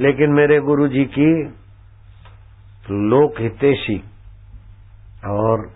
[0.00, 1.44] लेकिन मेरे गुरु जी की
[2.90, 4.02] लोक हितेशी
[5.26, 5.68] और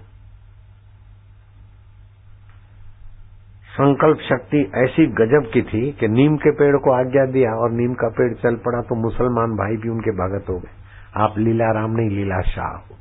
[3.72, 7.94] संकल्प शक्ति ऐसी गजब की थी कि नीम के पेड़ को आज्ञा दिया और नीम
[7.94, 10.70] का पेड़ चल पड़ा तो मुसलमान भाई भी उनके भगत हो गए।
[11.16, 12.96] आप लीला राम नहीं, लीला शाह हो।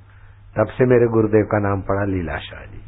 [0.57, 2.81] तब से मेरे गुरुदेव का नाम पड़ा लीला शाह जी।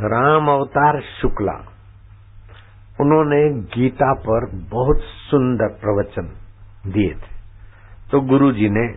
[0.00, 1.79] राम अवतार शुक्ला।
[3.00, 6.22] उन्होंने गीता पर बहुत सुंदर प्रवचन
[6.90, 7.40] दिए थे।
[8.12, 8.92] तो गुरु जी ने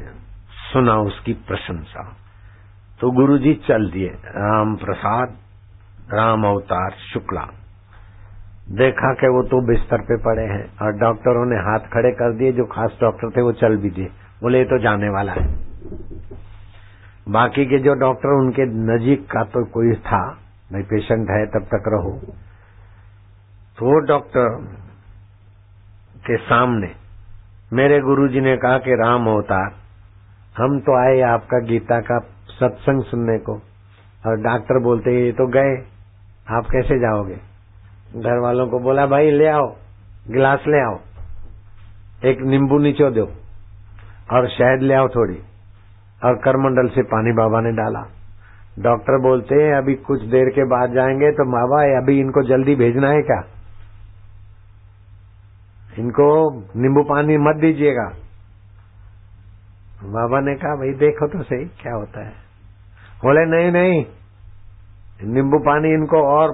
[0.74, 2.18] सुना उसकी प्रशंसा।
[3.00, 5.30] तो गुरु जी चल दिए, राम प्रसाद,
[6.14, 7.48] राम अवतार शुक्ला।
[8.70, 12.52] देखा कि वो तो बिस्तर पे पड़े हैं और डॉक्टरों ने हाथ खड़े कर दिए,
[12.52, 14.06] जो खास डॉक्टर थे वो चल भी दिए।
[14.42, 15.56] बोले तो जाने वाला है।
[17.30, 20.38] बाकी के जो डॉक्टर, उनके नजीक का तो कोई था,
[20.72, 22.22] भाई, पेशेंट है, तब तक रहो।
[23.82, 24.50] वो डॉक्टर
[26.18, 26.88] के सामने
[27.74, 29.72] मेरे गुरुजी ने कहा कि राम अवतार,
[30.58, 33.54] हम तो आए आपका गीता का सत्संग सुनने को।
[34.28, 35.76] और डॉक्टर बोलते ये तो गए,
[36.50, 37.36] आप कैसे जाओगे?
[38.16, 39.76] घर वालों को बोला, भाई, ले आओ,
[40.28, 41.00] गिलास ले आओ,
[42.26, 43.26] एक नींबू नीचो दो,
[44.32, 45.40] और शहद ले आओ थोड़ी,
[46.26, 48.06] और करमंडल से पानी बाबा ने डाला।
[48.80, 53.10] डॉक्टर बोलते हैं, अभी कुछ देर के बाद जाएँगे तो बाबा, अभी इनको जल्दी भेजना
[53.10, 53.42] है क्या?
[56.00, 58.14] इनको नींबू पानी मत दीजिएगा।
[60.04, 62.32] बाबा ने कहा, भाई, देखो तो सही, क्या होता है?
[63.24, 64.06] बोले, नहीं नहीं,
[65.24, 66.52] नींबू पानी इनको और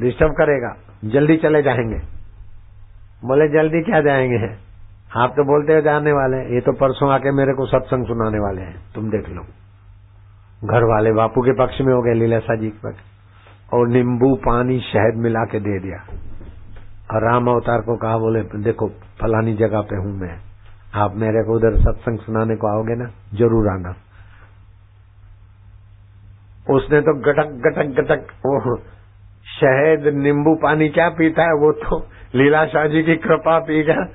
[0.00, 1.98] डिस्टर्ब करेगा, जल्दी चले जाएँगे।
[3.24, 4.68] बोले, जल्दी क्या जाएँगे?
[5.16, 8.62] आप तो बोलते हो जाने वाले, ये तो परसों आके मेरे को सत्संग सुनाने वाले
[8.62, 9.42] हैं, तुम देख लो।
[10.64, 13.00] घर वाले बापू के पक्ष में हो गए लीलासा जी के पक्ष।
[13.72, 16.17] और नींबू पानी शहद मिला के दे दिया।
[17.14, 20.38] और राम अवतार को कहा, बोले, देखो, फलानी जगह पे हूँ मैं।
[20.94, 23.10] आप मेरे को उधर सत्संग सुनाने को आओगे ना?
[23.34, 23.94] ज़रूर आना।
[26.70, 28.76] उसने तो गटक गटक गटक वो
[29.60, 34.08] शहद, नींबू पानी क्या पीता है वो तो लीला शाह जी की कृपा पी गया।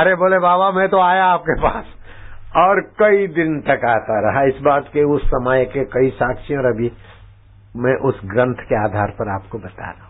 [0.00, 1.84] अरे बोले, बाबा, मैं तो आया आपके पास।
[2.56, 6.66] और कई दिन तक आता रहा। इस बात के उस समय के कई साक्षी और
[6.66, 6.92] अभी
[7.76, 10.07] मैं उस ग्रंथ के आधार पर आपको बता रहा हूँ।